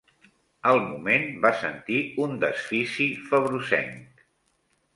[0.69, 4.27] Al moment va sentir un desfici febrosenc